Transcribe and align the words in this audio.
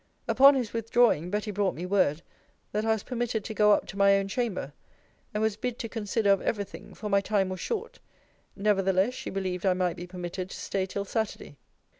Upon 0.27 0.55
his 0.55 0.73
withdrawing, 0.73 1.29
Betty 1.29 1.51
brought 1.51 1.75
me 1.75 1.85
word, 1.85 2.23
that 2.71 2.85
I 2.85 2.89
was 2.93 3.03
permitted 3.03 3.43
to 3.43 3.53
go 3.53 3.71
up 3.71 3.85
to 3.85 3.97
my 3.99 4.15
own 4.15 4.27
chamber: 4.27 4.73
and 5.31 5.43
was 5.43 5.55
bid 5.57 5.77
to 5.77 5.87
consider 5.87 6.31
of 6.31 6.41
every 6.41 6.63
thing: 6.63 6.95
for 6.95 7.07
my 7.07 7.21
time 7.21 7.49
was 7.49 7.59
short. 7.59 7.99
Nevertheless, 8.55 9.13
she 9.13 9.29
believed 9.29 9.63
I 9.63 9.75
might 9.75 9.95
be 9.97 10.07
permitted 10.07 10.49
to 10.49 10.57
stay 10.57 10.87
till 10.87 11.05
Saturday. 11.05 11.55